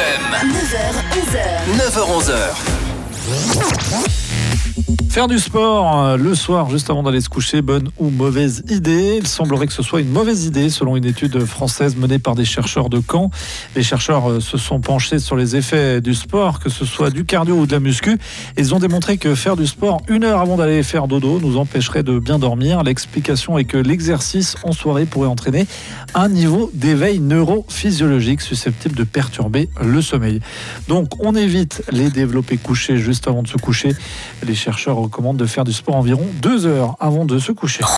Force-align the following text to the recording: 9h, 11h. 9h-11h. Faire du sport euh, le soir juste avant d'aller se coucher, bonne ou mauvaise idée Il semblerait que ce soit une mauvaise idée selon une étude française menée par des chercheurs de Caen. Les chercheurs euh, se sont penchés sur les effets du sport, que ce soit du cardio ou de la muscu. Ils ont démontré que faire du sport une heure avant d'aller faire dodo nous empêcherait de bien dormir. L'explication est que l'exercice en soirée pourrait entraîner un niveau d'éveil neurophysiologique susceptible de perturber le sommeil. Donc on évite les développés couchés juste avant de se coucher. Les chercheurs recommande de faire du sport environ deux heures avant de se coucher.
9h, 0.00 0.96
11h. 1.12 2.54
9h-11h. 3.26 4.19
Faire 5.10 5.26
du 5.26 5.40
sport 5.40 5.98
euh, 5.98 6.16
le 6.16 6.36
soir 6.36 6.70
juste 6.70 6.88
avant 6.88 7.02
d'aller 7.02 7.20
se 7.20 7.28
coucher, 7.28 7.62
bonne 7.62 7.90
ou 7.98 8.10
mauvaise 8.10 8.62
idée 8.70 9.16
Il 9.18 9.26
semblerait 9.26 9.66
que 9.66 9.72
ce 9.72 9.82
soit 9.82 10.02
une 10.02 10.12
mauvaise 10.12 10.44
idée 10.44 10.70
selon 10.70 10.94
une 10.94 11.04
étude 11.04 11.44
française 11.46 11.96
menée 11.96 12.20
par 12.20 12.36
des 12.36 12.44
chercheurs 12.44 12.88
de 12.88 13.02
Caen. 13.10 13.28
Les 13.74 13.82
chercheurs 13.82 14.30
euh, 14.30 14.38
se 14.38 14.56
sont 14.56 14.80
penchés 14.80 15.18
sur 15.18 15.34
les 15.34 15.56
effets 15.56 16.00
du 16.00 16.14
sport, 16.14 16.60
que 16.60 16.70
ce 16.70 16.84
soit 16.84 17.10
du 17.10 17.24
cardio 17.24 17.56
ou 17.56 17.66
de 17.66 17.72
la 17.72 17.80
muscu. 17.80 18.20
Ils 18.56 18.72
ont 18.72 18.78
démontré 18.78 19.18
que 19.18 19.34
faire 19.34 19.56
du 19.56 19.66
sport 19.66 20.00
une 20.06 20.22
heure 20.22 20.38
avant 20.38 20.56
d'aller 20.56 20.84
faire 20.84 21.08
dodo 21.08 21.40
nous 21.40 21.56
empêcherait 21.56 22.04
de 22.04 22.20
bien 22.20 22.38
dormir. 22.38 22.84
L'explication 22.84 23.58
est 23.58 23.64
que 23.64 23.78
l'exercice 23.78 24.54
en 24.62 24.70
soirée 24.70 25.06
pourrait 25.06 25.26
entraîner 25.26 25.66
un 26.14 26.28
niveau 26.28 26.70
d'éveil 26.72 27.18
neurophysiologique 27.18 28.42
susceptible 28.42 28.94
de 28.94 29.02
perturber 29.02 29.70
le 29.82 30.02
sommeil. 30.02 30.38
Donc 30.86 31.08
on 31.18 31.34
évite 31.34 31.82
les 31.90 32.10
développés 32.10 32.58
couchés 32.58 32.96
juste 32.96 33.26
avant 33.26 33.42
de 33.42 33.48
se 33.48 33.56
coucher. 33.56 33.90
Les 34.46 34.54
chercheurs 34.54 34.99
recommande 35.02 35.36
de 35.36 35.46
faire 35.46 35.64
du 35.64 35.72
sport 35.72 35.96
environ 35.96 36.26
deux 36.40 36.66
heures 36.66 36.96
avant 37.00 37.24
de 37.24 37.38
se 37.38 37.52
coucher. 37.52 37.82